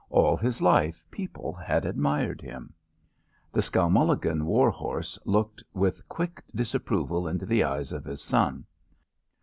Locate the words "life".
0.63-1.03